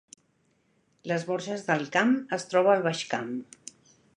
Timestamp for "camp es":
1.97-2.47